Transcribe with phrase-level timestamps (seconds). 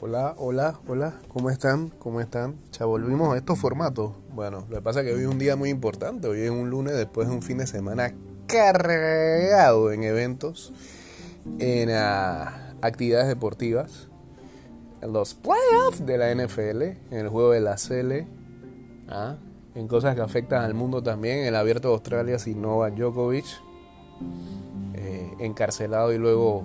[0.00, 1.90] Hola, hola, hola, ¿cómo están?
[1.98, 2.56] ¿Cómo están?
[2.72, 4.12] Ya volvimos a estos formatos.
[4.32, 6.70] Bueno, lo que pasa es que hoy es un día muy importante, hoy es un
[6.70, 8.14] lunes después de un fin de semana
[8.46, 10.72] cargado en eventos,
[11.58, 14.08] en ah, actividades deportivas,
[15.02, 18.26] en los playoffs de la NFL, en el juego de la CL,
[19.08, 19.36] ¿ah?
[19.74, 23.44] en cosas que afectan al mundo también, el abierto de Australia sin Novak Djokovic,
[24.94, 26.64] eh, encarcelado y luego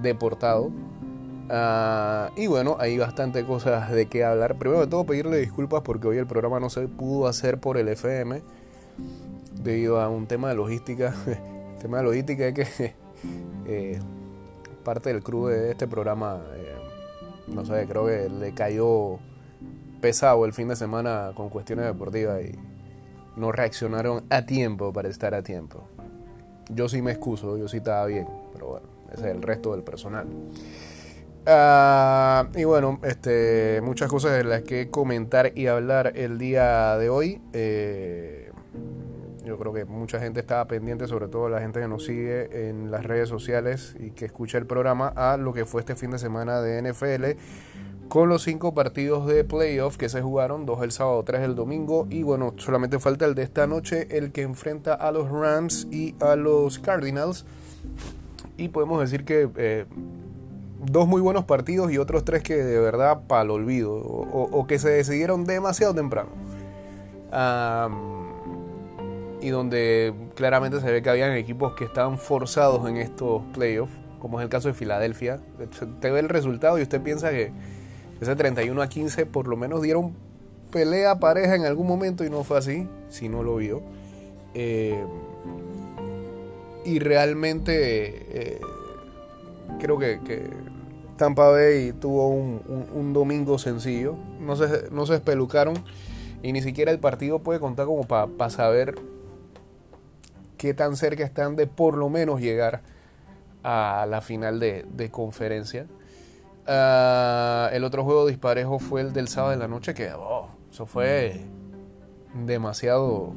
[0.00, 0.70] deportado.
[1.50, 4.56] Ah, y bueno, hay bastante cosas de qué hablar.
[4.56, 7.88] Primero de todo, pedirle disculpas porque hoy el programa no se pudo hacer por el
[7.88, 8.42] FM
[9.62, 11.14] debido a un tema de logística.
[11.26, 12.94] el tema de logística es que
[13.66, 14.00] eh,
[14.84, 16.74] parte del crew de este programa, eh,
[17.48, 19.18] no sé, creo que le cayó
[20.00, 22.52] pesado el fin de semana con cuestiones deportivas y
[23.36, 25.84] no reaccionaron a tiempo para estar a tiempo.
[26.70, 29.82] Yo sí me excuso, yo sí estaba bien, pero bueno, ese es el resto del
[29.82, 30.26] personal.
[31.46, 37.08] Ah, y bueno, este, muchas cosas de las que comentar y hablar el día de
[37.10, 37.42] hoy.
[37.52, 38.50] Eh,
[39.44, 42.90] yo creo que mucha gente estaba pendiente, sobre todo la gente que nos sigue en
[42.90, 46.18] las redes sociales y que escucha el programa, a lo que fue este fin de
[46.18, 47.38] semana de NFL
[48.08, 52.06] con los cinco partidos de playoff que se jugaron, dos el sábado, tres el domingo
[52.10, 56.14] y bueno, solamente falta el de esta noche, el que enfrenta a los Rams y
[56.20, 57.44] a los Cardinals.
[58.56, 59.86] Y podemos decir que eh,
[60.86, 64.78] dos muy buenos partidos y otros tres que de verdad para el olvido o, que
[64.78, 66.30] se decidieron demasiado temprano.
[69.40, 74.40] y donde claramente se ve que habían equipos que estaban forzados en estos playoffs, como
[74.40, 75.40] es el caso de Filadelfia.
[76.00, 77.52] Te ve el resultado y usted piensa que
[78.20, 80.14] ese 31 a 15 por lo menos dieron
[80.70, 83.82] pelea pareja en algún momento y no fue así, si no lo vio.
[84.54, 85.04] Eh,
[86.84, 88.60] y realmente eh,
[89.78, 90.50] creo que, que
[91.16, 94.16] Tampa Bay tuvo un, domingo sencillo.
[94.40, 95.74] No se, no se espelucaron.
[96.42, 98.96] Y ni siquiera el partido puede contar como para saber
[100.58, 102.82] qué tan cerca están de por lo menos llegar
[103.62, 105.86] a la final de, conferencia.
[106.66, 110.86] Ah, el otro juego disparejo fue el del sábado de la noche, que oh, eso
[110.86, 111.40] fue
[112.46, 113.32] demasiado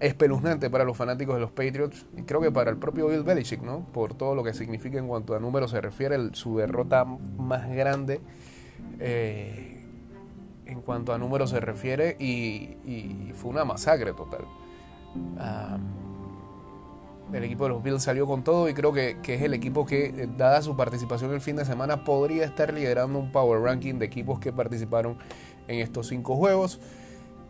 [0.00, 3.62] espeluznante para los fanáticos de los Patriots y creo que para el propio Bill Belichick,
[3.62, 3.86] ¿no?
[3.92, 8.20] Por todo lo que significa en cuanto a números se refiere, su derrota más grande
[9.00, 9.82] eh,
[10.66, 14.42] en cuanto a números se refiere y, fue una masacre total.
[17.32, 19.84] el equipo de los Bills salió con todo y creo que, que, es el equipo
[19.86, 23.94] que, eh, dada su participación el fin de semana, podría estar liderando un power ranking
[23.94, 25.16] de equipos que participaron
[25.68, 26.80] en estos cinco juegos.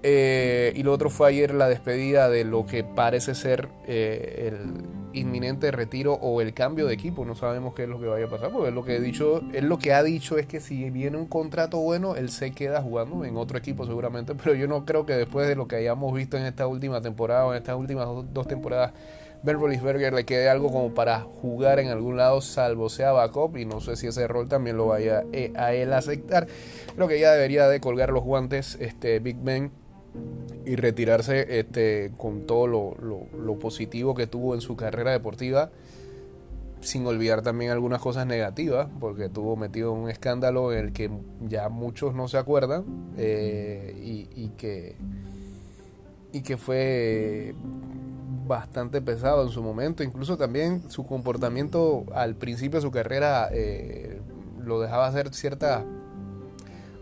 [0.07, 4.85] Eh, y lo otro fue ayer la despedida de lo que parece ser eh, el
[5.19, 7.25] inminente retiro o el cambio de equipo.
[7.25, 9.67] No sabemos qué es lo que vaya a pasar, porque lo que, he dicho, él
[9.67, 13.25] lo que ha dicho es que si viene un contrato bueno, él se queda jugando
[13.25, 16.37] en otro equipo seguramente, pero yo no creo que después de lo que hayamos visto
[16.37, 18.93] en esta última temporada o en estas últimas dos, temporadas,
[19.43, 23.65] Ben Roethlisberger le quede algo como para jugar en algún lado, salvo sea backup, y
[23.65, 26.47] no sé si ese rol también lo vaya eh, a él aceptar.
[26.95, 29.71] Creo que ya debería de colgar los guantes este Big Ben
[30.65, 35.71] y retirarse este, con todo lo, positivo que tuvo en su carrera deportiva,
[36.81, 41.11] sin olvidar también algunas cosas negativas, porque tuvo metido un escándalo en el que
[41.49, 42.85] ya muchos no se acuerdan
[43.17, 44.97] eh, y, que,
[46.33, 47.55] y que fue
[48.47, 54.21] bastante pesado en su momento, incluso también su comportamiento al principio de su carrera eh,
[54.63, 55.85] lo dejaba hacer ciertas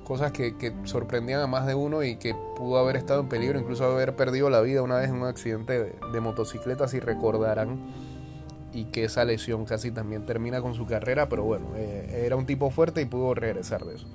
[0.05, 3.85] cosas que, sorprendían a más de uno y que pudo haber estado en peligro, incluso
[3.85, 7.79] haber perdido la vida una vez en un accidente de, motocicleta, si recordarán,
[8.73, 12.47] y que esa lesión casi también termina con su carrera, pero bueno, eh, era un
[12.47, 14.07] tipo fuerte y pudo regresar de eso.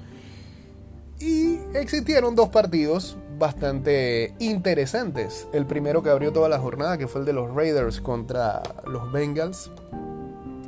[1.20, 5.48] Y existieron dos partidos bastante interesantes.
[5.52, 9.12] El primero que abrió toda la jornada, que fue el de los Raiders contra los
[9.12, 9.72] Bengals.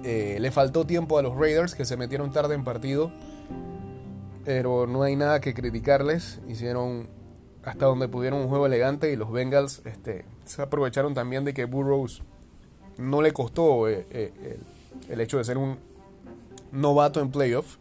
[0.03, 3.11] Eh, le faltó tiempo a los Raiders que se metieron tarde en partido
[4.45, 6.39] pero no hay nada que criticarles.
[6.47, 7.09] Hicieron
[7.63, 11.65] hasta donde pudieron un juego elegante y los Bengals este, se aprovecharon también de que
[11.65, 12.21] Burroughs
[12.97, 14.59] no le costó eh, eh,
[15.09, 15.77] el, hecho de ser un
[16.71, 17.77] novato en playoff,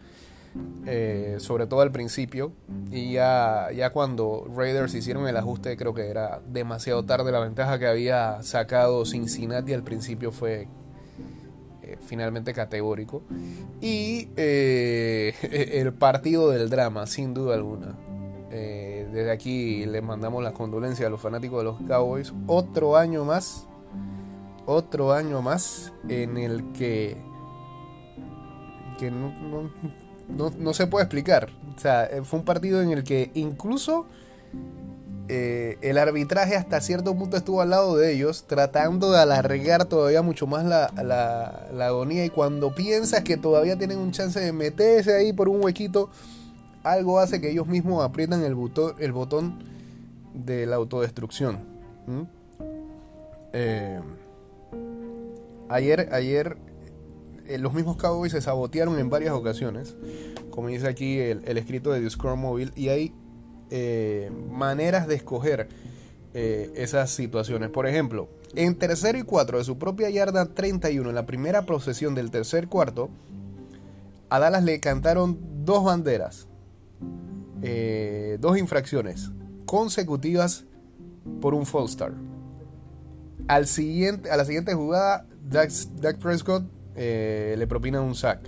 [0.86, 2.52] eh, sobre todo al principio.
[2.90, 7.32] Y ya, ya cuando Raiders hicieron el ajuste, creo que era demasiado tarde.
[7.32, 10.68] La ventaja que había sacado Cincinnati al principio fue
[12.00, 13.22] finalmente categórico.
[13.80, 15.34] Y eh,
[15.80, 17.96] el partido del drama, sin duda alguna.
[18.50, 22.32] Eh, desde aquí les mandamos las condolencias a los fanáticos de los Cowboys.
[22.46, 23.66] Otro año más,
[24.66, 27.16] otro año más en el que
[28.98, 31.50] que no, se puede explicar.
[31.76, 34.06] O sea, eh, fue un partido en el que incluso
[35.28, 40.22] eh, el arbitraje hasta cierto punto estuvo al lado de ellos, tratando de alargar todavía
[40.22, 42.24] mucho más la, agonía.
[42.24, 46.10] Y cuando piensas que todavía tienen un chance de meterse ahí por un huequito,
[46.82, 49.62] algo hace que ellos mismos aprietan el botón,
[50.32, 51.58] de la autodestrucción.
[53.52, 54.00] Eh,
[55.68, 56.56] ayer, ayer
[57.48, 59.96] eh, los mismos Cowboys se sabotearon en varias ocasiones,
[60.50, 63.14] como dice aquí el, escrito de Discord Mobile, y hay
[63.70, 65.68] eh, maneras de escoger
[66.34, 67.68] esas situaciones.
[67.68, 72.14] Por ejemplo, en tercero y cuatro de su propia yarda 31, en la primera procesión
[72.14, 73.08] del tercer cuarto,
[74.30, 76.46] a Dallas le cantaron dos banderas,
[78.38, 79.32] dos infracciones
[79.66, 80.64] consecutivas
[81.40, 82.14] por un false start.
[83.46, 86.64] Al siguiente, a la siguiente jugada, Dak, Prescott
[86.96, 88.40] eh, le propina un sack.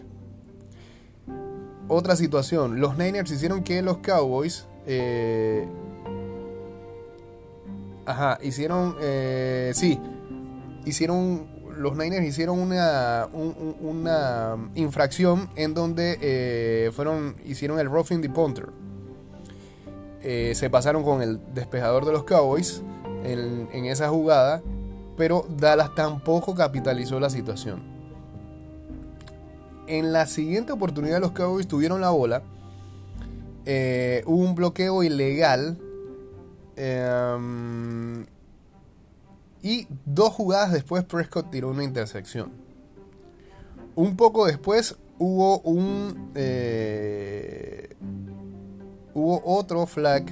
[1.88, 4.66] Otra situación, los Niners hicieron que los Cowboys...
[4.86, 5.66] Eh,
[8.06, 8.96] ajá, hicieron...
[9.00, 9.98] Eh, sí,
[10.84, 11.60] hicieron...
[11.76, 18.68] Los Niners hicieron una, una infracción en donde fueron, hicieron el roughing the punter.
[20.20, 22.82] se pasaron con el despejador de los Cowboys
[23.24, 24.60] en, en esa jugada
[25.20, 27.82] pero Dallas tampoco capitalizó la situación.
[29.86, 32.42] En la siguiente oportunidad los Cowboys tuvieron la bola.
[33.66, 35.78] Eh, hubo un bloqueo ilegal.
[36.76, 38.26] Em,
[39.62, 42.50] y dos jugadas después Prescott tiró una intersección.
[43.94, 46.30] Un poco después hubo un...
[46.34, 47.94] Eh,
[49.12, 50.24] hubo otro flag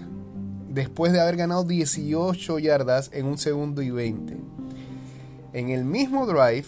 [0.70, 4.48] después de haber ganado 18 yardas en un segundo y 20
[5.52, 6.66] en el mismo drive,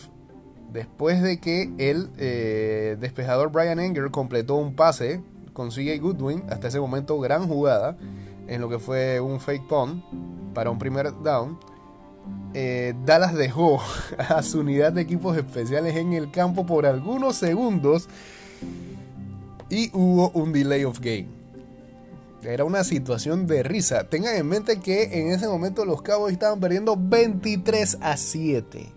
[0.72, 5.20] después de que el eh, despejador Brian Enger completó un pase
[5.60, 7.94] con Goodwin, hasta ese momento gran jugada,
[8.48, 10.02] en lo que fue un fake punt
[10.54, 11.58] para un primer down,
[12.54, 13.78] eh, Dallas dejó
[14.18, 18.08] a su unidad de equipos especiales en el campo por algunos segundos
[19.68, 21.28] y hubo un delay of game.
[22.42, 24.04] Era una situación de risa.
[24.04, 28.90] Tengan en mente que en ese momento los Cowboys estaban perdiendo 23 a 7.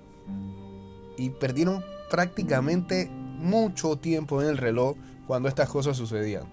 [1.18, 4.95] Y perdieron prácticamente mucho tiempo en el reloj
[5.27, 6.43] cuando estas cosas sucedían.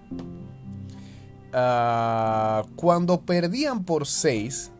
[1.52, 4.70] Ah, cuando perdían por 6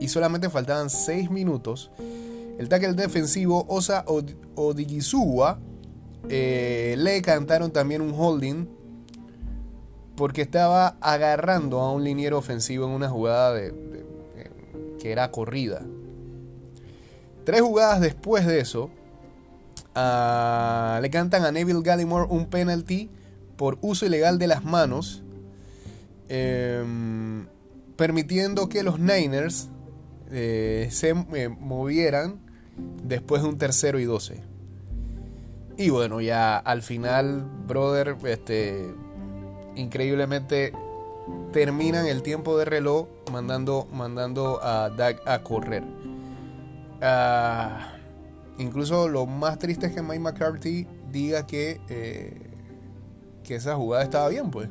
[0.00, 1.90] y solamente faltaban 6 minutos,
[2.58, 4.04] el tackle defensivo Osa
[4.54, 5.58] Odigizuwa
[6.28, 8.66] eh, le cantaron también un holding
[10.16, 13.74] porque estaba agarrando a un liniero ofensivo en una jugada de,
[15.00, 15.82] que era corrida.
[17.44, 18.90] Tres jugadas después de eso,
[19.94, 23.10] le cantan a Neville Gallimore un penalty
[23.56, 25.22] por uso ilegal de las manos,
[26.28, 27.46] em,
[27.96, 29.68] permitiendo que los Niners
[30.30, 32.40] eh, se eh, movieran
[33.04, 34.42] después de un tercero y doce.
[35.76, 38.92] Y bueno, ya al final, brother, este,
[39.76, 40.72] increíblemente
[41.52, 45.84] terminan el tiempo de reloj mandando, mandando a Dak a correr.
[47.00, 47.93] Ah,
[48.58, 52.50] incluso lo más triste es que Mike McCarthy diga que, eh,
[53.42, 54.68] que esa jugada estaba bien, pues.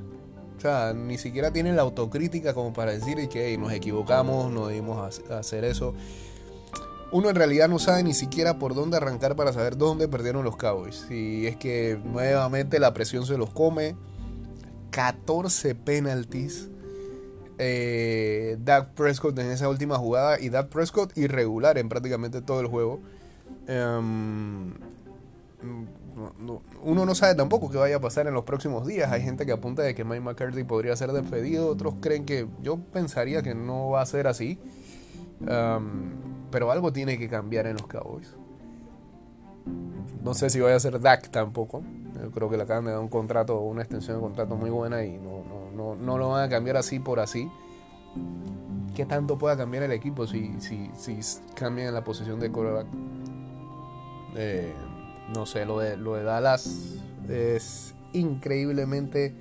[0.58, 5.22] O sea, ni siquiera tiene la autocrítica como para decir que nos equivocamos, no debimos
[5.30, 5.94] hacer eso.
[7.12, 10.58] Uno en realidad no sabe ni siquiera por dónde arrancar para saber dónde perdieron los
[10.58, 11.06] Cowboys.
[11.08, 13.96] Si es que nuevamente la presión se los come
[14.90, 16.70] 14 penalties.
[17.60, 18.58] Eh,
[18.96, 23.00] Prescott en esa última jugada y Doug Prescott irregular en prácticamente todo el juego.
[23.68, 24.74] Em,
[26.84, 29.12] uno no sabe tampoco qué vaya a pasar en los próximos días.
[29.12, 32.78] Hay gente que apunta de que Mike McCarthy podría ser despedido, otros creen que yo
[32.78, 34.60] pensaría que no va a ser así.
[35.42, 36.12] Em,
[36.52, 38.36] pero algo tiene que cambiar en los Cowboys.
[40.24, 41.84] No sé si vaya a ser Dak tampoco.
[42.34, 45.18] Creo que le acaban de dar un contrato, una extensión de contrato muy buena y
[45.18, 47.50] no, no, lo van a cambiar así por así.
[48.96, 51.20] ¿Qué tanto pueda cambiar el equipo si, si, si
[51.56, 52.88] cambian la posición de quarterback?
[54.36, 54.74] Eh,
[55.34, 56.98] no sé, lo de, lo de Dallas
[57.30, 59.34] es increíblemente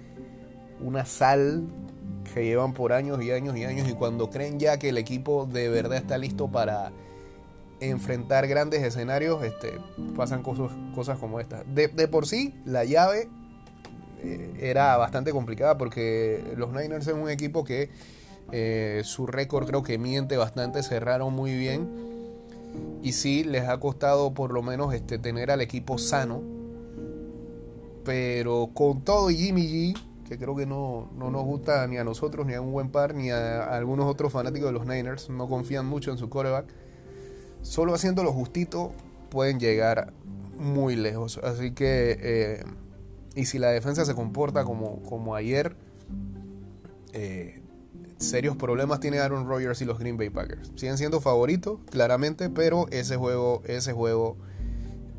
[0.81, 1.65] una sal
[2.33, 5.47] que llevan por años y años y años y cuando creen ya que el equipo
[5.47, 6.93] de verdad está listo para
[7.81, 9.73] enfrentar grandes escenarios, este,
[10.17, 11.65] pasan cosas, cosas como estas.
[11.75, 13.29] De, por sí, la llave
[14.23, 17.91] eh, era bastante complicada porque los Niners son un equipo que
[18.53, 22.12] eh, su récord creo que miente bastante, cerraron muy bien
[23.03, 26.53] y sí les ha costado por lo menos este, tener al equipo sano
[28.05, 29.99] pero con todo Jimmy G,
[30.29, 33.15] que creo que no, no, nos gusta ni a nosotros, ni a un buen par,
[33.15, 36.67] ni a, algunos otros fanáticos de los Niners, no confían mucho en su coreback.
[37.63, 38.93] Solo haciendo lo justito
[39.31, 40.13] pueden llegar
[40.59, 41.39] muy lejos.
[41.43, 42.65] Así que, eh,
[43.35, 45.77] y si la defensa se comporta como, como ayer,
[47.13, 47.62] eh,
[48.23, 50.73] serios problemas tiene Aaron Rodgers y los Green Bay Packers.
[50.77, 54.37] Siguen siendo favoritos, claramente, pero ese juego, ese juego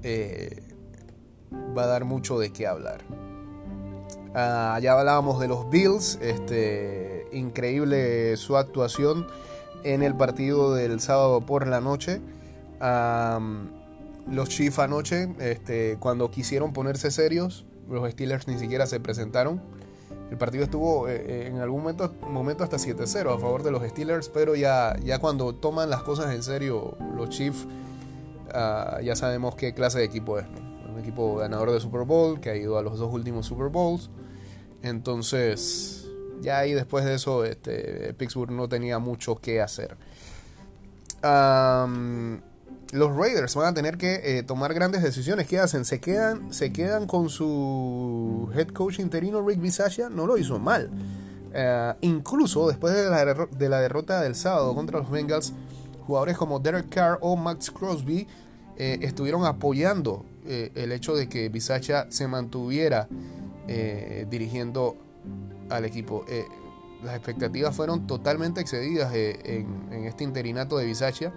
[0.04, 0.64] eh,
[1.78, 3.04] va a dar mucho de qué hablar.
[4.36, 9.28] Ah, ya hablábamos de los Bills, este, increíble su actuación
[9.84, 12.22] en el partido del sábado por la noche.
[14.28, 19.62] los Chiefs anoche, este, cuando quisieron ponerse serios, los Steelers ni siquiera se presentaron.
[20.32, 24.30] El partido estuvo eh, eh, en algún momento, hasta 7-0 a favor de los Steelers,
[24.30, 27.68] pero ya, ya cuando toman las cosas en serio los Chiefs,
[28.54, 30.46] ah, ya sabemos qué clase de equipo es.
[30.92, 34.10] Un equipo ganador de Super Bowl, que ha ido a los dos últimos Super Bowls.
[34.82, 36.08] Entonces,
[36.42, 39.98] ya ahí después de eso, este, Pittsburgh no tenía mucho que hacer.
[42.94, 45.48] Los Raiders van a tener que eh, tomar grandes decisiones.
[45.48, 45.84] ¿Qué hacen?
[45.84, 50.10] ¿Se quedan, ¿Se quedan con su head coach interino Rick Bisaccia?
[50.10, 50.92] No lo hizo mal.
[51.54, 55.54] Eh, incluso después de la, de la, derrota del sábado contra los Bengals,
[56.06, 58.28] jugadores como Derek Carr o Max Crosby
[58.78, 63.08] eh, estuvieron apoyando el hecho de que Bisaccia se mantuviera
[64.30, 64.98] dirigiendo
[65.70, 66.26] al equipo.
[67.02, 71.32] Las expectativas fueron totalmente excedidas en, este interinato de Bisaccia.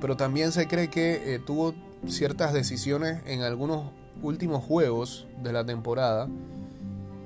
[0.00, 1.74] Pero también se cree que tuvo
[2.06, 3.90] ciertas decisiones en algunos
[4.22, 6.28] últimos juegos de la temporada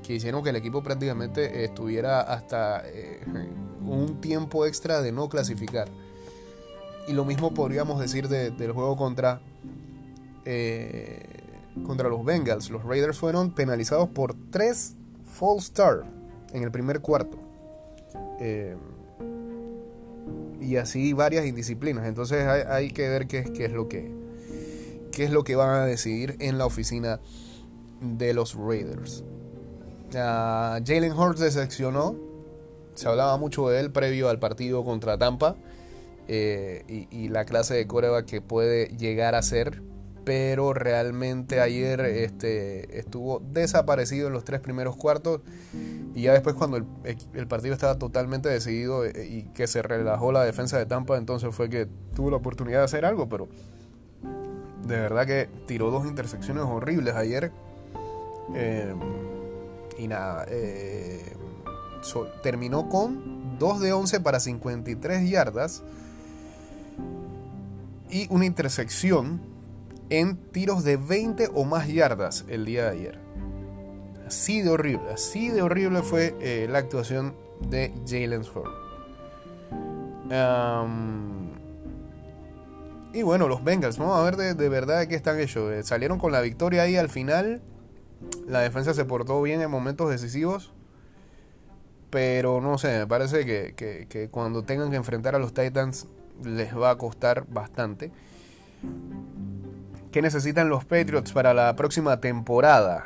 [0.02, 2.82] que hicieron que el equipo prácticamente estuviera hasta
[3.80, 5.88] un tiempo extra de no clasificar.
[7.06, 9.40] Y lo mismo podríamos decir del juego contra
[11.82, 12.70] contra los Bengals.
[12.70, 14.94] Los Raiders fueron penalizados por tres
[15.26, 16.04] false start
[16.52, 17.38] en el primer cuarto.
[18.40, 18.76] Eh,
[20.64, 22.06] y así varias indisciplinas.
[22.06, 24.10] Entonces hay, que ver qué, qué, es lo que
[25.12, 27.20] qué es lo que van a decidir en la oficina
[28.00, 29.24] de los Raiders.
[30.12, 32.16] Jalen Hurts decepcionó.
[32.94, 35.56] Se hablaba mucho de él previo al partido contra Tampa.
[36.26, 39.82] Eh, y, y, la clase de coreback que puede llegar a ser
[40.24, 45.42] pero realmente ayer este, estuvo desaparecido en los tres primeros cuartos
[46.14, 50.44] y ya después cuando el, partido estaba totalmente decidido eh, y que se relajó la
[50.44, 53.48] defensa de Tampa, entonces fue que tuvo la oportunidad de hacer algo, pero
[54.86, 57.52] de verdad que tiró dos intersecciones horribles ayer
[58.54, 58.98] em,
[59.98, 61.36] y nada, eh,
[62.42, 65.82] terminó con 2 de 11 para 53 yardas
[68.10, 69.53] y una intersección
[70.10, 73.18] en tiros de 20 o más yardas el día de ayer.
[74.26, 77.36] Así de horrible, así de horrible fue eh, la actuación
[77.68, 78.84] de Jalen Hurts.
[83.12, 85.72] y bueno, los Bengals, vamos a ver de, verdad de qué están hechos.
[85.72, 87.62] Eh, salieron con la victoria ahí al final.
[88.46, 90.72] La defensa se portó bien en momentos decisivos.
[92.10, 96.06] Pero no sé, me parece que, que cuando tengan que enfrentar a los Titans
[96.42, 98.10] les va a costar bastante.
[100.14, 103.04] ¿Qué necesitan los Patriots para la próxima temporada?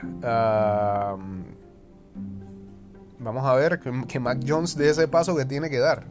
[3.18, 6.04] vamos a ver que, Mac Jones dé ese paso que tiene que dar.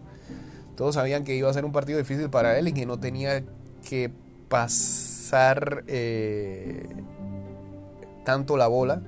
[0.75, 3.43] Todos sabían que iba a ser un partido difícil para él y que no tenía
[3.87, 4.11] que
[4.49, 6.89] pasar eh,
[8.25, 9.03] tanto la bola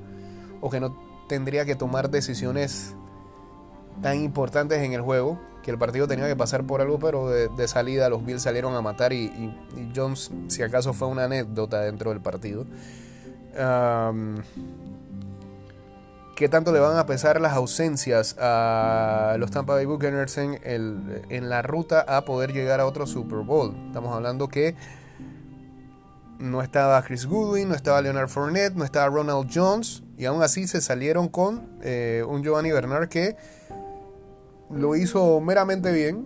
[0.61, 0.95] o que no
[1.27, 2.93] tendría que tomar decisiones
[4.03, 7.67] tan importantes en el juego que el partido tenía que pasar por algo, pero de,
[7.67, 9.55] salida los Bills salieron a matar y,
[9.95, 12.65] Jones, si acaso, fue una anécdota dentro del partido.
[16.35, 21.61] ¿Qué tanto le van a pesar las ausencias a los Tampa Bay Buccaneers en, la
[21.61, 23.75] ruta a poder llegar a otro Super Bowl?
[23.87, 24.75] Estamos hablando que
[26.39, 30.67] no estaba Chris Goodwin, no estaba Leonard Fournette, no estaba Ronald Jones, y aún así
[30.67, 33.35] se salieron con eh, un Giovanni Bernard que
[34.69, 36.25] lo hizo meramente bien,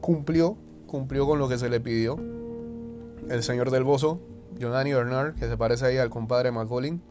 [0.00, 2.18] cumplió, cumplió con lo que se le pidió.
[3.28, 4.20] El señor del Bozo,
[4.60, 7.02] Jonani Bernard, que se parece ahí al compadre McCollin.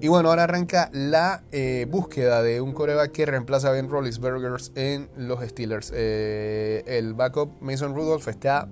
[0.00, 4.52] Y bueno, ahora arranca la eh, búsqueda de un coreback que reemplaza a Ben Roethlisberger
[4.76, 5.92] en los Steelers.
[5.94, 8.68] Eh, el backup Mason Rudolph está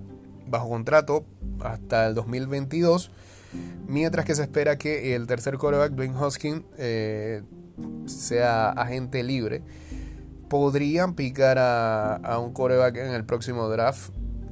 [0.47, 1.25] bajo contrato
[1.61, 3.11] hasta el 2022,
[3.87, 7.43] mientras que se espera que el tercer coreback, Dwayne Hoskin, eh,
[8.07, 9.63] sea agente libre
[10.49, 14.11] podrían picar a, un coreback en el próximo draft.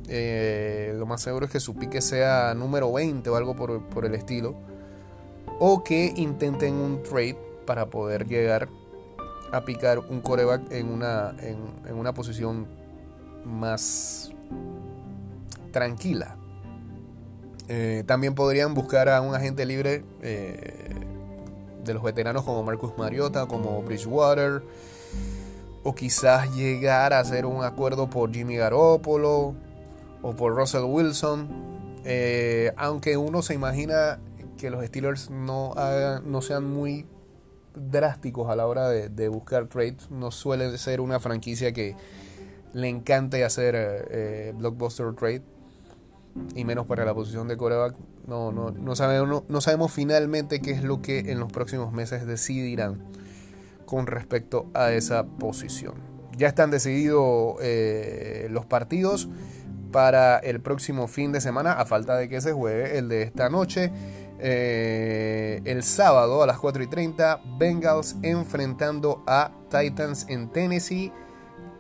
[0.08, 4.14] Eh, lo más seguro es que su pique sea número 20 o algo por, el
[4.14, 4.54] estilo.
[5.58, 8.68] o que intenten un trade para poder llegar
[9.52, 12.66] a picar un coreback en una, en, una posición
[13.44, 14.30] más
[15.72, 16.36] tranquila.
[17.68, 20.94] Eh, también podrían buscar a un agente libre eh,
[21.84, 24.62] de los veteranos como Marcus Mariota, como Bridgewater,
[25.86, 29.54] o quizás llegar a hacer un acuerdo por Jimmy Garoppolo
[30.20, 31.46] o por Russell Wilson.
[32.04, 34.18] Eh, aunque uno se imagina
[34.58, 35.74] que los Steelers no,
[36.24, 37.06] no sean muy
[37.76, 40.10] drásticos a la hora de, buscar trades.
[40.10, 41.94] No suele ser una franquicia que
[42.72, 45.42] le encante hacer eh, blockbuster trade.
[46.56, 47.94] Y menos para la posición de coreback.
[48.26, 52.26] No, no, no, sabemos, no, sabemos finalmente qué es lo que en los próximos meses
[52.26, 53.04] decidirán
[53.86, 55.94] con respecto a esa posición.
[56.36, 59.28] Ya están decididos eh, los partidos
[59.90, 63.48] para el próximo fin de semana, a falta de que se juegue el de esta
[63.48, 63.90] noche.
[64.38, 71.12] Eh, el sábado a las 4 y 30, Bengals enfrentando a Titans en Tennessee.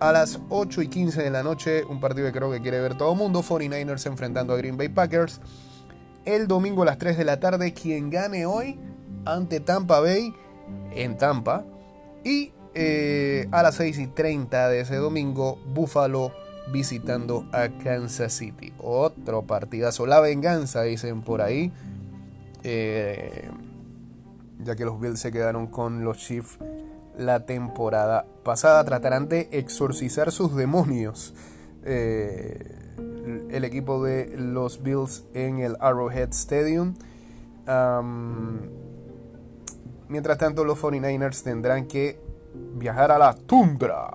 [0.00, 2.96] A las 8 y 15 de la noche, un partido que creo que quiere ver
[2.96, 5.40] todo el mundo, 49ers enfrentando a Green Bay Packers.
[6.24, 8.78] El domingo a las 3 de la tarde, quien gane hoy
[9.24, 10.34] ante Tampa Bay
[10.92, 11.64] en Tampa.
[12.26, 16.32] Y eh, a las 6 y 30 de ese domingo, Buffalo
[16.72, 18.72] visitando a Kansas City.
[18.78, 20.06] Otro partidazo.
[20.06, 21.72] La venganza, dicen por ahí.
[22.64, 23.48] Eh,
[24.58, 26.58] ya que los Bills se quedaron con los Chiefs
[27.16, 28.84] la temporada pasada.
[28.84, 31.32] Tratarán de exorcizar sus demonios.
[31.84, 32.58] Eh,
[33.50, 36.96] el equipo de los Bills en el Arrowhead Stadium.
[40.08, 42.20] Mientras tanto, los 49ers tendrán que
[42.74, 44.10] viajar a la tundra.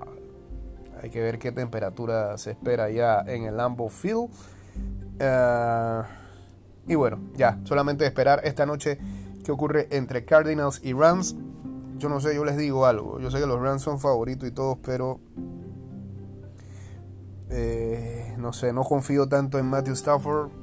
[1.01, 4.29] Hay que ver qué temperatura se espera ya en el Lambeau Field.
[5.19, 6.03] Uh,
[6.88, 8.98] y bueno, ya, solamente esperar esta noche
[9.44, 11.35] que ocurre entre Cardinals y Rams.
[11.98, 13.20] Yo no sé, yo les digo algo.
[13.20, 15.20] Yo sé que los Rams son favoritos y todos, pero
[17.50, 20.60] eh, no sé, no confío tanto en Matthew Stafford.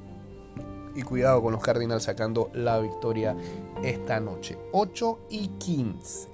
[0.98, 3.36] Y cuidado con los Cardinals sacando la victoria
[3.84, 4.58] esta noche.
[4.72, 6.28] 8 y 15.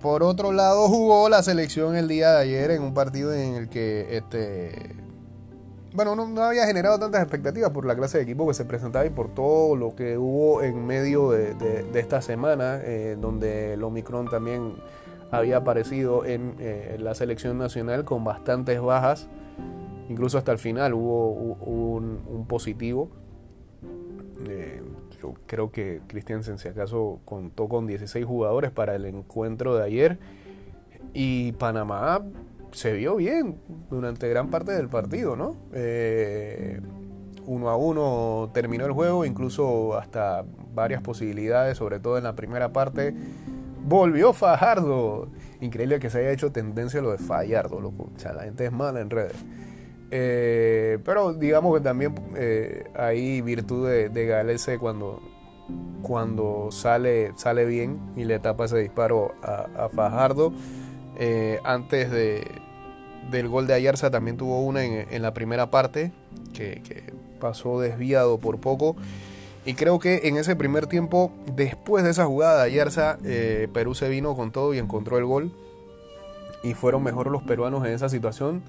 [0.00, 3.68] por otro lado, jugó la selección el día de ayer en un partido en el
[3.68, 4.96] que este,
[5.92, 9.10] bueno, no, había generado tantas expectativas por la clase de equipo que se presentaba y
[9.10, 14.74] por todo lo que hubo en medio de, esta semana, eh, donde el Omicron también
[15.30, 19.28] había aparecido en eh, la selección nacional con bastantes bajas.
[20.08, 23.10] Incluso hasta el final hubo, un, positivo.
[24.46, 24.82] Eh,
[25.20, 30.18] yo creo que Christiansen, si acaso, contó con 16 jugadores para el encuentro de ayer.
[31.12, 32.22] Y Panamá
[32.72, 33.56] se vio bien
[33.88, 35.56] durante gran parte del partido, ¿no?
[35.72, 36.80] Eh,
[37.46, 42.72] uno a uno terminó el juego, incluso hasta varias posibilidades, sobre todo en la primera
[42.72, 43.14] parte.
[43.86, 45.28] Volvió Fajardo.
[45.60, 48.10] Increíble que se haya hecho tendencia a lo de Fallardo, loco.
[48.14, 49.36] O sea, la gente es mala en redes.
[50.16, 55.20] Eh, pero digamos que también eh, hay virtud de, de cuando,
[56.02, 60.52] cuando sale, sale bien y le tapa ese disparo a, Fajardo.
[61.64, 62.44] antes de,
[63.32, 66.12] del gol de Ayarza también tuvo una en, la primera parte
[66.52, 68.94] que, pasó desviado por poco.
[69.66, 73.96] Y creo que en ese primer tiempo, después de esa jugada de Ayarza, eh, Perú
[73.96, 75.52] se vino con todo y encontró el gol.
[76.62, 78.62] Y fueron mejor los peruanos en esa situación.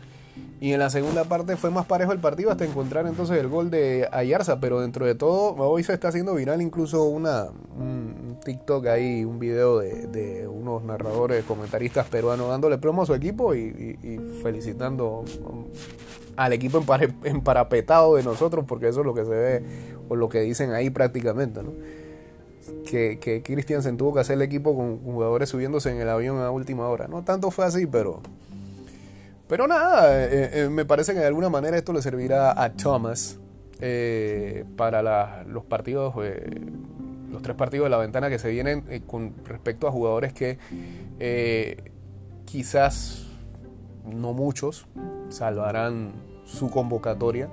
[0.60, 3.70] Y en la segunda parte fue más parejo el partido hasta encontrar entonces el gol
[3.70, 4.60] de Ayarza.
[4.60, 9.40] Pero dentro de todo, hoy se está haciendo viral incluso una, un TikTok ahí, un
[9.40, 13.98] video de, unos narradores, comentaristas peruanos dándole plomo a su equipo y,
[14.42, 15.26] felicitando
[16.38, 16.84] al equipo
[17.24, 19.64] emparapetado de nosotros, porque eso es lo que se ve
[20.10, 21.64] o lo que dicen ahí prácticamente.
[21.64, 21.72] ¿no?
[22.86, 26.50] Que, que Christiansen tuvo que hacer el equipo con jugadores subiéndose en el avión a
[26.52, 27.08] última hora.
[27.08, 28.22] No tanto fue así, pero
[29.48, 33.40] pero nada, eh, eh, me parece que de alguna manera esto le servirá a Thomas
[33.80, 36.16] eh, para los partidos,
[37.32, 40.58] los tres partidos de la ventana que se vienen con respecto a jugadores que
[42.46, 43.28] quizás
[44.06, 44.88] no muchos
[45.30, 46.14] salvarán
[46.46, 47.50] su convocatoria.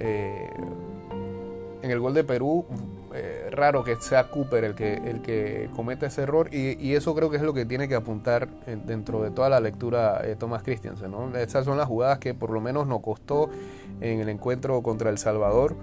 [0.00, 2.66] en el gol de Perú
[3.14, 7.30] eh, raro que sea Cooper el que, el que cometa ese error y, eso creo
[7.30, 8.48] que es lo que tiene que apuntar
[8.86, 11.10] dentro de toda la lectura eh, Thomas Christiansen.
[11.10, 11.36] ¿no?
[11.36, 13.50] Estas son las jugadas que por lo menos nos costó
[14.00, 15.74] en el encuentro contra El Salvador,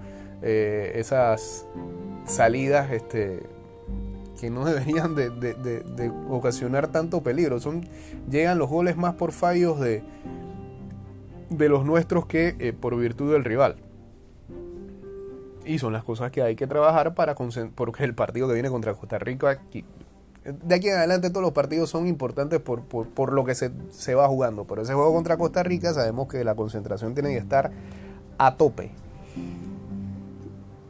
[0.42, 1.66] eh, esas
[2.26, 3.42] salidas este,
[4.40, 7.60] que no deberían de, ocasionar tanto peligro.
[7.60, 7.86] Son,
[8.28, 10.02] llegan los goles más por fallos de,
[11.48, 13.76] de los nuestros que por virtud del rival.
[15.64, 17.34] Y son las cosas que hay que trabajar para
[17.74, 19.60] porque el partido que viene contra Costa Rica
[20.44, 24.14] de aquí en adelante todos los partidos son importantes por, por, lo que se, se,
[24.14, 24.64] va jugando.
[24.64, 27.70] Pero ese juego contra Costa Rica sabemos que la concentración tiene que estar
[28.38, 28.90] a tope.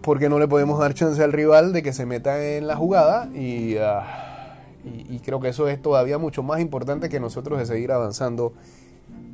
[0.03, 3.29] Porque no le podemos dar chance al rival de que se meta en la jugada
[3.35, 7.93] y, ah, y, creo que eso es todavía mucho más importante que nosotros de seguir
[7.93, 8.55] avanzando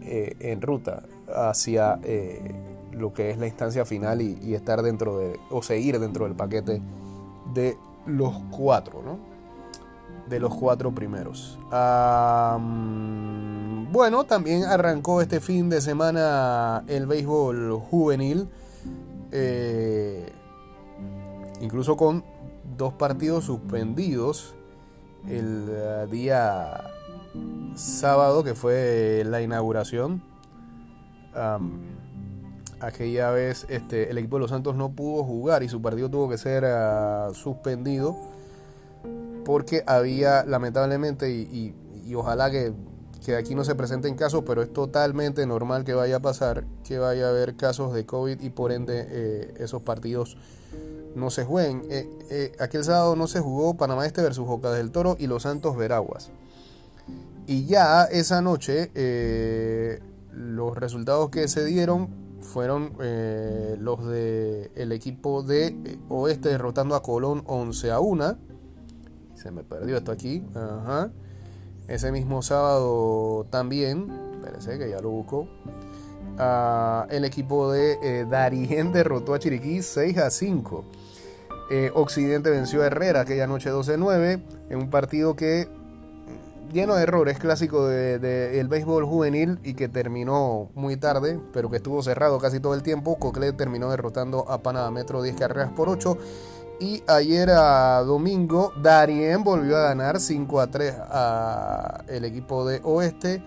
[0.02, 2.40] eh, en ruta hacia eh,
[2.96, 6.80] lo que es la instancia final y, estar dentro de, o seguir dentro del paquete
[7.54, 9.18] de los cuatro, ¿no?
[10.28, 11.58] de los cuatro primeros.
[13.92, 18.48] bueno, también arrancó este fin de semana el béisbol juvenil,
[19.30, 20.32] eh,
[21.60, 22.24] incluso con
[22.76, 24.54] dos partidos suspendidos
[25.28, 26.90] el eh, día
[27.74, 30.22] sábado que fue la inauguración.
[32.80, 36.28] Aquella vez este, el equipo de los Santos no pudo jugar y su partido tuvo
[36.28, 38.16] que ser ah, suspendido
[39.46, 41.72] porque había lamentablemente y,
[42.14, 42.74] ojalá que,
[43.38, 47.26] aquí no se presenten casos, pero es totalmente normal que vaya a pasar, que vaya
[47.26, 50.36] a haber casos de COVID y por ende eh, esos partidos
[51.14, 51.82] no se jueguen.
[51.90, 55.44] Eh, eh, aquel sábado no se jugó Panamá Este versus Boca del Toro y Los
[55.44, 56.30] Santos Veraguas.
[57.46, 58.90] Y ya esa noche
[60.32, 62.92] los resultados que se dieron fueron
[63.78, 68.36] los del el equipo de Oeste derrotando a Colón 11 a 1
[69.36, 70.42] se me perdió esto aquí.
[70.54, 71.10] Ajá.
[71.88, 74.08] Ese mismo sábado también,
[74.42, 75.46] parece que ya lo busco.
[76.38, 80.84] Ah, el equipo de eh, Darien derrotó a Chiriquí 6 a 5.
[81.70, 85.68] Eh, Occidente venció a Herrera aquella noche 12-9 en un partido que
[86.72, 91.76] lleno de errores, clásico del de, béisbol juvenil y que terminó muy tarde, pero que
[91.76, 93.18] estuvo cerrado casi todo el tiempo.
[93.18, 96.18] Cocle terminó derrotando a Panamá Metro 10 carreras por 8
[96.78, 102.80] y ayer a domingo, Darien volvió a ganar 5 a 3 a el equipo de
[102.84, 103.42] Oeste.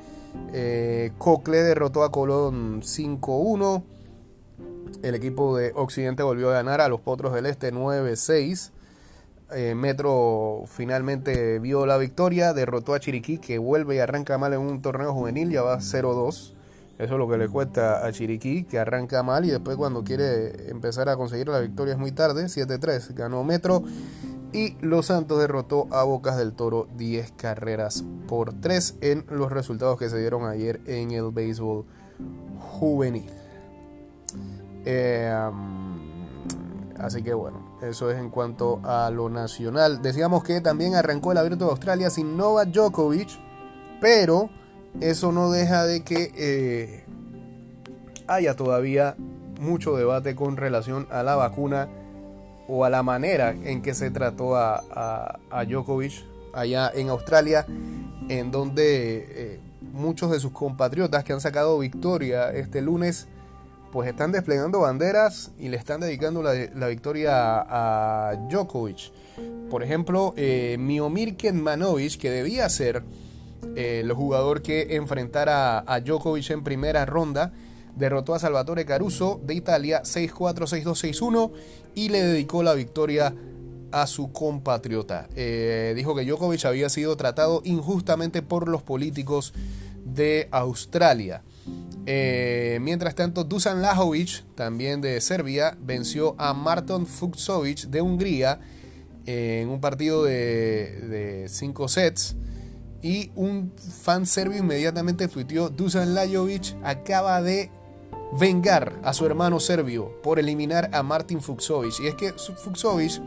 [0.51, 3.84] Eh, Cocle derrotó a Colón 5-1.
[5.03, 8.71] El equipo de Occidente volvió a ganar a los Potros del Este 9-6.
[9.51, 14.59] Eh, Metro finalmente vio la victoria, derrotó a Chiriquí que vuelve y arranca mal en
[14.59, 16.53] un torneo juvenil, ya va 0-2.
[16.99, 20.69] Eso es lo que le cuesta a Chiriquí, que arranca mal y después cuando quiere
[20.69, 22.45] empezar a conseguir la victoria es muy tarde.
[22.45, 23.83] 7-3 ganó Metro.
[24.51, 29.97] Y Los Santos derrotó a Bocas del Toro 10 carreras por 3 en los resultados
[29.97, 31.85] que se dieron ayer en el béisbol
[32.59, 33.29] juvenil.
[34.85, 35.31] Eh,
[36.99, 40.01] así que bueno, eso es en cuanto a lo nacional.
[40.01, 43.29] Decíamos que también arrancó el abierto de Australia sin Novak Djokovic,
[44.01, 44.49] pero
[45.01, 47.05] eso no deja de que eh,
[48.27, 49.15] haya todavía
[49.59, 51.89] mucho debate con relación a la vacuna
[52.67, 57.65] o a la manera en que se trató a, a, Djokovic allá en Australia,
[58.29, 59.59] en donde eh,
[59.91, 63.27] muchos de sus compatriotas que han sacado victoria este lunes,
[63.91, 69.12] pues están desplegando banderas y le están dedicando la, victoria a, Djokovic.
[69.69, 73.04] Por ejemplo, eh, Miomir Kenmanovic, que debía ser
[73.75, 77.54] eh, el jugador que enfrentara a Djokovic en primera ronda.
[77.95, 81.52] Derrotó a Salvatore Caruso de Italia 6-4, 6-2, 6-1
[81.95, 83.34] y le dedicó la victoria
[83.91, 85.28] a su compatriota.
[85.36, 89.54] Eh, dijo que Djokovic había sido tratado injustamente por los políticos
[90.06, 91.43] de Australia.
[92.06, 98.60] Eh, mientras tanto, Dusan Lajovic, también de Serbia, venció a Marton Fuksovic de Hungría
[99.26, 102.36] en un partido de 5 sets.
[103.02, 103.72] Y un
[104.04, 107.72] fan serbio inmediatamente tuiteó, Dusan Lajovic acaba de
[108.38, 112.00] vengar a su hermano serbio por eliminar a Martin Fuxovic.
[112.02, 113.22] Y es que Fuxovic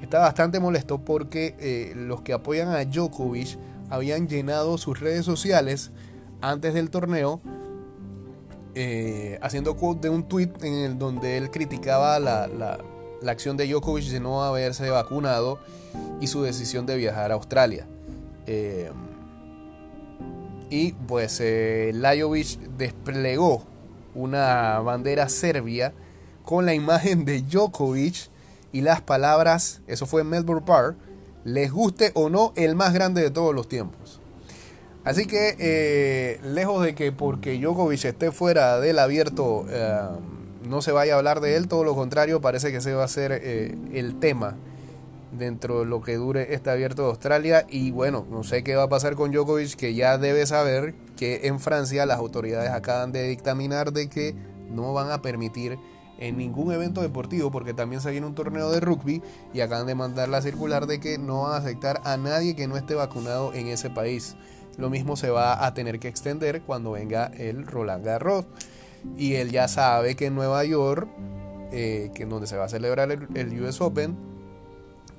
[0.00, 3.58] está bastante molesto porque eh, los que apoyan a Djokovic
[3.90, 5.90] habían llenado sus redes sociales
[6.50, 7.40] antes del torneo
[8.74, 12.78] eh, haciendo quote de un tweet en el donde él criticaba la, la,
[13.30, 15.58] acción de Djokovic de no haberse vacunado
[16.20, 17.86] y su decisión de viajar a Australia.
[18.46, 18.90] Eh,
[20.68, 23.64] y pues eh, Lajovic desplegó
[24.14, 25.94] una bandera serbia
[26.44, 28.28] con la imagen de Djokovic
[28.72, 30.96] y las palabras, eso fue en Melbourne Park,
[31.44, 34.03] les guste o no, el más grande de todos los tiempos.
[35.04, 39.66] Así que, eh, lejos de que porque Djokovic esté fuera del abierto
[40.66, 43.08] no se vaya a hablar de él, todo lo contrario, parece que se va a
[43.08, 44.56] ser el tema
[45.38, 47.66] dentro de lo que dure este abierto de Australia.
[47.68, 51.46] Y bueno, no sé qué va a pasar con Djokovic, que ya debe saber que
[51.48, 54.34] en Francia las autoridades acaban de dictaminar de que
[54.70, 55.78] no van a permitir
[56.18, 59.20] en ningún evento deportivo porque también se viene un torneo de rugby
[59.52, 62.68] y acaban de mandar la circular de que no van a aceptar a nadie que
[62.68, 64.36] no esté vacunado en ese país.
[64.78, 68.44] Lo mismo se va a tener que extender cuando venga el Roland Garros.
[69.16, 71.08] Y él ya sabe que en Nueva York,
[71.72, 74.16] eh, donde se va a celebrar el, US Open,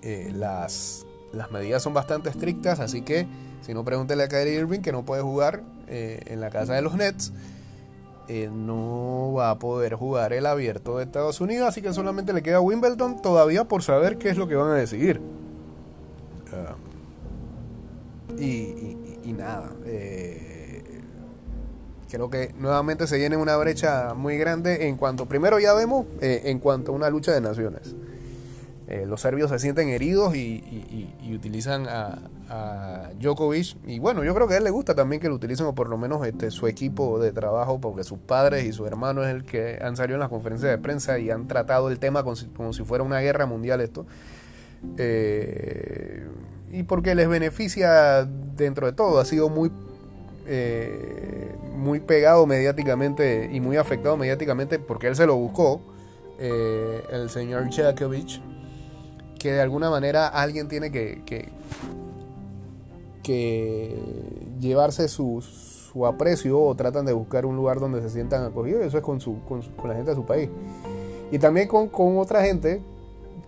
[0.02, 3.28] eh, las, las medidas son bastante estrictas, así que
[3.62, 6.82] si no pregúntele a Kyrie Irving que no puede jugar eh, en la casa de
[6.82, 7.32] los Nets.
[8.52, 12.60] no va a poder jugar el abierto de Estados Unidos, así que solamente le queda
[12.60, 15.22] Wimbledon todavía por saber qué es lo que van a decidir.
[16.52, 16.76] Ah,
[18.38, 18.98] y,
[19.34, 21.02] nada, eh,
[22.10, 26.44] creo que nuevamente se viene una brecha muy grande en cuanto, primero ya vemos, eh,
[26.46, 27.96] en cuanto a una lucha de naciones.
[28.88, 33.76] Eh, los serbios se sienten heridos y, utilizan a, Djokovic.
[33.88, 35.90] Y bueno, yo creo que a él le gusta también que lo utilicen, o por
[35.90, 39.44] lo menos este, su equipo de trabajo, porque sus padres y su hermano es el
[39.44, 42.84] que han salido en las conferencias de prensa y han tratado el tema como si,
[42.84, 44.06] fuera una guerra mundial esto.
[44.98, 46.24] Eh,
[46.72, 49.20] y porque les beneficia dentro de todo.
[49.20, 49.72] Ha sido muy,
[50.48, 55.82] eh, muy pegado mediáticamente y muy afectado mediáticamente porque él se lo buscó,
[56.40, 58.42] el señor Djokovic
[59.46, 61.22] que de alguna manera alguien tiene que,
[63.22, 63.96] que,
[64.60, 68.84] llevarse su, su, aprecio o tratan de buscar un lugar donde se sientan acogidos.
[68.84, 70.50] Eso es con, su, con, la gente de su país.
[71.32, 72.82] Y también con, otra gente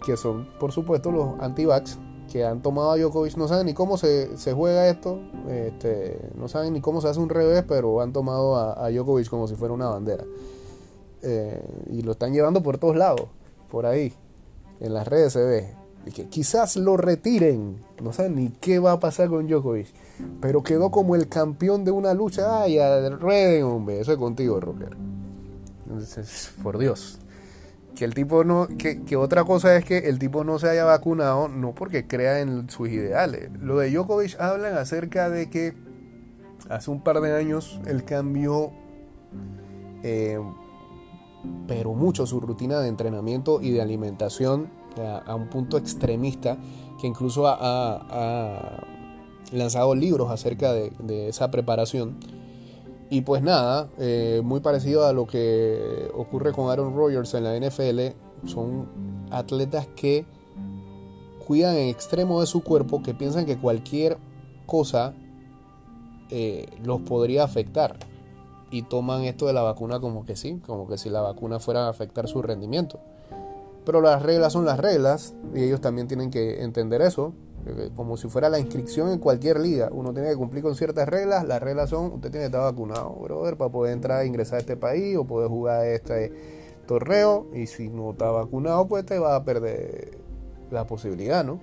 [0.05, 1.97] que son, por supuesto, los anti-vax,
[2.45, 5.19] han tomado a Djokovic, no saben ni cómo se, juega esto,
[5.49, 9.29] este, no saben ni cómo se hace un revés, pero han tomado a, a Djokovic
[9.29, 10.23] como si fuera una bandera.
[11.23, 13.27] Eh, y lo están llevando por todos lados,
[13.69, 14.13] por ahí,
[14.79, 17.77] en las redes se ve que quizás lo retiren.
[18.01, 19.87] No saben ni qué va a pasar con Djokovic.
[20.41, 22.63] Pero quedó como el campeón de una lucha.
[22.63, 23.99] Ay, rueden, hombre.
[23.99, 24.95] Eso es contigo, Rocker.
[25.85, 27.19] Entonces, por Dios.
[27.97, 28.67] Que el tipo no.
[28.77, 32.39] Que, que, otra cosa es que el tipo no se haya vacunado, no porque crea
[32.39, 33.49] en sus ideales.
[33.59, 35.73] Lo de Djokovic hablan acerca de que
[36.69, 38.71] hace un par de años él cambió.
[40.03, 40.39] Eh,
[41.67, 46.57] pero mucho su rutina de entrenamiento y de alimentación a, un punto extremista
[46.99, 48.83] que incluso ha,
[49.51, 52.17] lanzado libros acerca de, esa preparación.
[53.09, 57.55] Y pues nada, eh, muy parecido a lo que ocurre con Aaron Rodgers en la
[57.55, 58.15] NFL,
[58.45, 58.89] son
[59.31, 60.25] atletas que
[61.45, 64.17] cuidan en extremo de su cuerpo, que piensan que cualquier
[64.65, 65.13] cosa
[66.29, 67.97] eh, los podría afectar.
[68.69, 71.85] Y toman esto de la vacuna como que sí, como que si la vacuna fuera
[71.85, 72.99] a afectar su rendimiento.
[73.87, 77.31] Pero las reglas son las reglas y ellos también tienen que entender eso,
[77.65, 79.87] eh, como si fuera la inscripción en cualquier liga.
[79.93, 81.47] Uno tiene que cumplir con ciertas reglas.
[81.47, 84.59] Las reglas son, usted tiene que estar vacunado, brother, para poder entrar e ingresar a
[84.59, 86.33] este país o poder jugar este
[86.85, 87.47] torneo.
[87.53, 90.17] Y si no está vacunado, pues te va a perder
[90.69, 91.61] la posibilidad, ¿no?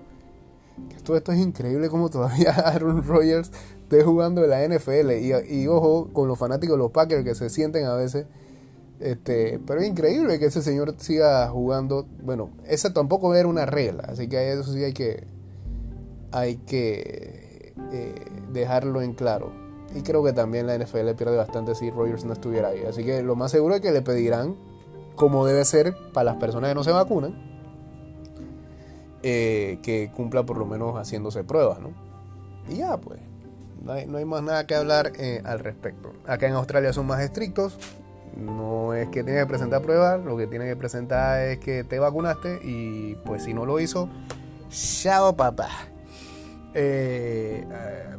[1.04, 5.10] Todo esto es increíble como todavía Aaron Rodgers esté jugando en la NFL.
[5.20, 8.24] Y, y ojo con los fanáticos de los Packers que se sienten a veces
[9.00, 12.06] este, pero es increíble que ese señor siga jugando.
[12.22, 15.26] Bueno, esa tampoco era una regla, así que eso sí hay que,
[16.32, 18.14] hay que eh,
[18.52, 19.52] dejarlo en claro.
[19.94, 22.82] Y creo que también la NFL pierde bastante si Rogers no estuviera ahí.
[22.88, 24.56] Así que lo más seguro es que le pedirán,
[25.14, 27.34] como debe ser para las personas que no se vacunan,
[29.22, 31.92] eh, que cumpla por lo menos haciéndose pruebas, ¿no?
[32.68, 33.20] Y ya, pues,
[33.82, 36.12] no hay, más nada que hablar eh, al respecto.
[36.26, 37.78] Acá en Australia son más estrictos,
[38.36, 41.98] no es que tiene que presentar pruebas, lo que tiene que presentar es que te
[41.98, 44.08] vacunaste y pues si no lo hizo,
[44.70, 45.68] chao papá.
[46.74, 48.16] Eh, eh,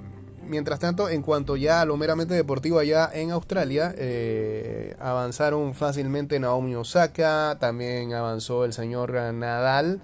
[0.47, 6.39] mientras tanto, en cuanto ya a lo meramente deportivo allá en Australia, eh, avanzaron fácilmente
[6.39, 10.01] Naomi Osaka, también avanzó el señor Nadal.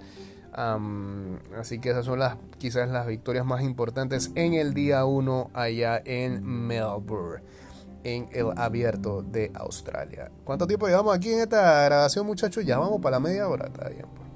[1.58, 6.02] así que esas son las quizás las victorias más importantes en el día 1 allá
[6.04, 7.42] en Melbourne
[8.04, 10.30] en el abierto de Australia.
[10.44, 12.64] ¿Cuánto tiempo llevamos aquí en esta grabación, muchachos?
[12.64, 14.06] Ya vamos para la media hora, está bien.
[14.14, 14.32] Pues.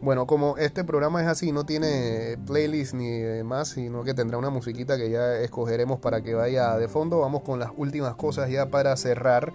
[0.00, 4.50] Bueno, como este programa es así, no tiene playlist ni demás, sino que tendrá una
[4.50, 7.20] musiquita que ya escogeremos para que vaya de fondo.
[7.20, 9.54] Vamos con las últimas cosas ya para cerrar.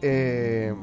[0.00, 0.74] Eh,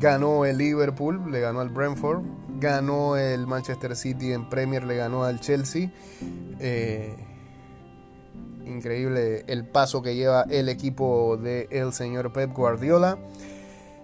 [0.00, 2.22] ganó el Liverpool, le ganó al Brentford.
[2.60, 5.90] Ganó el Manchester City en Premier, le ganó al Chelsea.
[6.60, 7.14] Eh,
[8.66, 13.18] increíble el paso que lleva el equipo del el señor Pep Guardiola.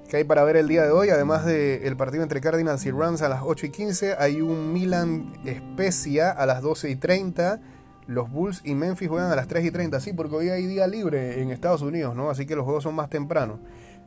[0.09, 3.23] Que hay para ver el día de hoy, además del partido entre Cardinals y Rams
[3.23, 7.61] a las 8 y 15, hay un Milan Especia a las 12 y 30.
[8.09, 10.89] Los Bulls y Memphis juegan a las 3 y 30, sí, porque hoy hay día
[10.89, 12.29] libre en Estados Unidos, ¿no?
[12.29, 13.61] Así que los juegos son más tempranos.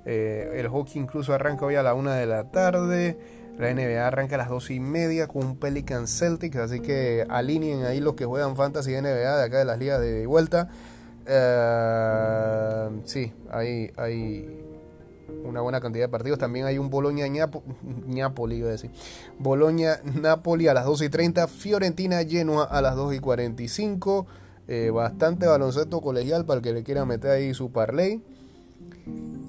[0.05, 3.17] Eh, el hockey incluso arranca hoy a la una de la tarde.
[3.57, 7.85] La NBA arranca a las dos y media con un Pelican Celtics, así que alineen
[7.85, 10.69] ahí los que juegan Fantasy NBA de acá de las ligas de vuelta.
[11.25, 14.63] Eh, sí, hay, hay
[15.43, 16.39] una buena cantidad de partidos.
[16.39, 17.25] También hay un Boloña
[18.07, 18.91] Napoli, iba a decir.
[19.39, 21.47] Boloña Napoli a las 2 y 30.
[21.47, 24.25] Fiorentina Genoa a las 2 y 45.
[24.67, 28.21] Eh, bastante baloncesto colegial para el que le quiera meter ahí su parlay.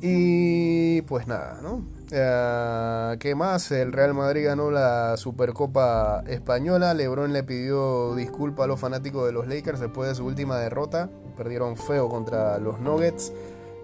[0.07, 1.77] Y pues nada, ¿no?
[1.77, 3.71] Uh, ¿Qué más?
[3.71, 6.93] El Real Madrid ganó la Supercopa Española.
[6.93, 11.09] Lebron le pidió disculpas a los fanáticos de los Lakers después de su última derrota.
[11.39, 13.33] Perdieron feo contra los Nuggets.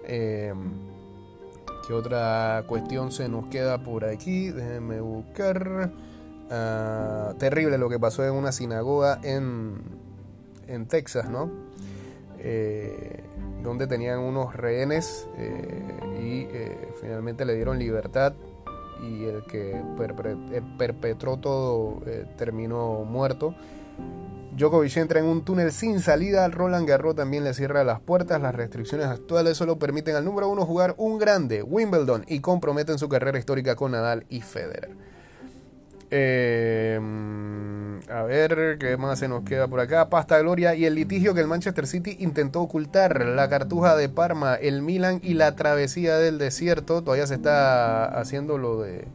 [0.05, 0.53] Eh,
[1.87, 4.51] ¿Qué otra cuestión se nos queda por aquí?
[4.51, 5.91] Déjenme buscar.
[6.51, 9.81] Uh, terrible lo que pasó en una sinagoga en,
[10.67, 11.70] en Texas, ¿no?
[12.43, 13.23] Eh,
[13.61, 15.83] donde tenían unos rehenes eh,
[16.19, 18.33] y eh, finalmente le dieron libertad
[19.03, 19.79] y el que
[20.79, 22.01] perpetró todo
[22.37, 23.53] terminó muerto.
[24.57, 28.55] Djokovic entra en un túnel sin salida, Roland Garros también le cierra las puertas, las
[28.55, 33.37] restricciones actuales solo permiten al número uno jugar un grande, Wimbledon, y comprometen su carrera
[33.37, 35.10] histórica con Nadal y Federer.
[36.13, 36.99] Eh,
[38.09, 40.09] a ver, ¿qué más se nos queda por acá?
[40.09, 44.55] Pasta Gloria y el litigio que el Manchester City intentó ocultar, la cartuja de Parma,
[44.55, 47.01] el Milan y la travesía del desierto.
[47.01, 49.07] Todavía se está haciendo lo de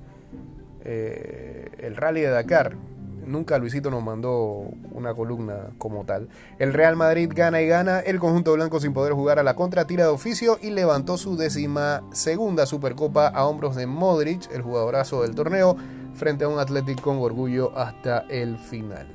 [0.85, 2.77] eh, el rally de Dakar.
[3.27, 6.29] Nunca Luisito nos mandó una columna como tal.
[6.59, 7.99] El Real Madrid gana y gana.
[7.99, 11.37] El conjunto blanco sin poder jugar a la contra tira de oficio y levantó su
[11.37, 15.77] décima segunda Supercopa a hombros de Modric, el jugadorazo del torneo
[16.17, 19.07] frente a un Athletic con orgullo hasta el final.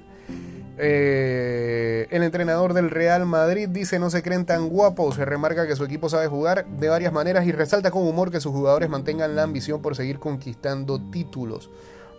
[0.77, 5.75] Eh, el entrenador del Real Madrid dice no se creen tan guapos, se remarca que
[5.75, 9.35] su equipo sabe jugar de varias maneras y resalta con humor que sus jugadores mantengan
[9.35, 11.69] la ambición por seguir conquistando títulos.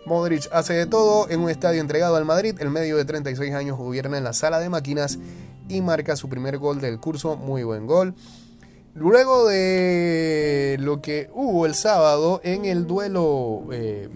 [0.05, 3.77] Modric hace de todo en un estadio entregado al Madrid, el medio de 36 años
[3.77, 5.17] gobierna en la sala de máquinas
[5.69, 8.13] y marca su primer gol del curso, muy buen gol.
[8.95, 14.09] Luego de lo que hubo el sábado en el duelo eh,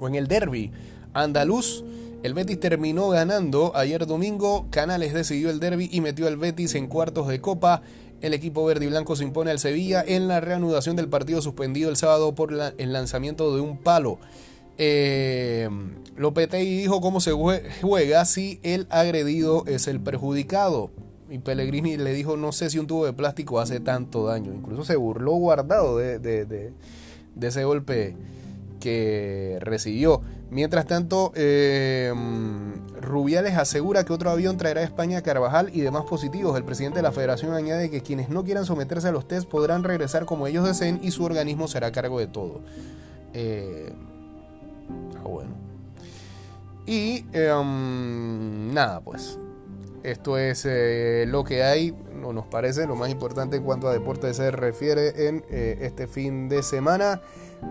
[0.00, 0.72] o en el derby
[1.14, 1.84] andaluz.
[2.22, 4.66] El Betis terminó ganando ayer domingo.
[4.70, 7.82] Canales decidió el derby y metió al Betis en cuartos de copa.
[8.20, 11.88] El equipo verde y blanco se impone al Sevilla en la reanudación del partido suspendido
[11.88, 14.18] el sábado por el lanzamiento de un palo.
[14.76, 15.70] Eh,
[16.16, 20.90] Lopetegui dijo cómo se juega si el agredido es el perjudicado.
[21.30, 24.52] Y Pellegrini le dijo, no sé si un tubo de plástico hace tanto daño.
[24.52, 26.74] Incluso se burló guardado de, de
[27.40, 28.16] ese golpe
[28.80, 30.22] que recibió.
[30.50, 32.12] Mientras tanto, eh,
[33.00, 36.56] Rubiales asegura que otro avión traerá a España Carvajal y demás positivos.
[36.56, 39.84] El presidente de la federación añade que quienes no quieran someterse a los test podrán
[39.84, 42.62] regresar como ellos deseen y su organismo será cargo de todo.
[43.32, 43.92] Eh,
[45.18, 45.50] ah, bueno.
[46.84, 49.38] Y em, nada, pues.
[50.02, 53.92] Esto es eh, lo que hay, no nos parece, lo más importante en cuanto a
[53.92, 57.20] deporte se refiere en este fin de semana.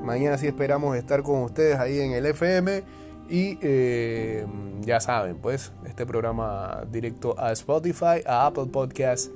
[0.04, 2.84] Mañana sí esperamos estar con ustedes ahí en el FM.
[3.30, 4.46] Y eh,
[4.82, 9.32] ya saben, pues, este programa directo a Spotify, a Apple Podcast,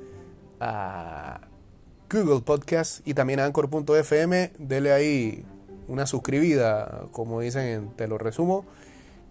[0.60, 1.42] a
[2.10, 4.52] Google Podcast y también a Anchor.fm.
[4.58, 5.46] Dele ahí
[5.88, 8.66] una suscribida, como dicen, te lo resumo.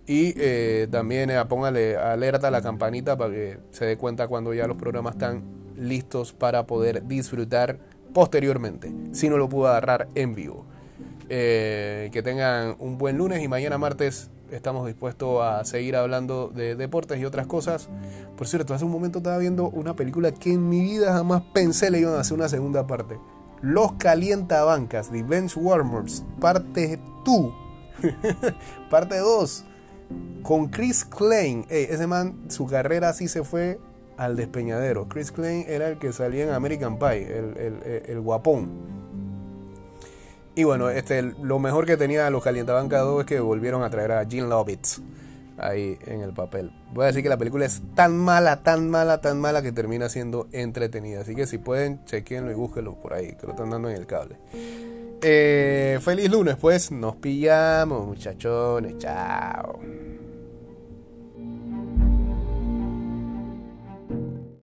[0.07, 4.53] Y eh, también eh, póngale alerta a la campanita para que se dé cuenta cuando
[4.53, 5.43] ya los programas están
[5.77, 7.79] listos para poder disfrutar
[8.13, 10.67] posteriormente, si no lo pudo agarrar en vivo.
[11.35, 16.75] Eh, que tengan un buen lunes y mañana martes estamos dispuestos a seguir hablando de
[16.75, 17.89] deportes y otras cosas.
[18.37, 21.91] Por cierto, hace un momento estaba viendo una película que en mi vida jamás pensé
[21.91, 23.19] le iban a hacer una segunda parte.
[23.63, 27.55] Los Calientabancas, The Bench Warmers, parte 2.
[28.91, 29.65] parte 2.
[30.43, 31.65] Con Chris Klein.
[31.71, 33.81] ese man, su carrera sí se fue
[34.19, 35.09] al despeñadero.
[35.09, 39.01] Chris Klein era el que salía en American Pie, el, el, el guapón.
[40.55, 44.13] Y bueno, este, lo mejor que tenía los Calientabanca 2 es que volvieron a traer
[44.13, 45.01] a Gene Lovitz
[45.57, 46.73] ahí en el papel.
[46.93, 50.09] Voy a decir que la película es tan mala, tan mala, tan mala que termina
[50.09, 51.21] siendo entretenida.
[51.21, 54.07] Así que si pueden, chequenlo y búsquenlo por ahí, que lo están dando en el
[54.07, 54.37] cable.
[55.23, 56.91] Eh, feliz lunes, pues.
[56.91, 58.99] Nos pillamos, muchachones.
[58.99, 59.79] Chao.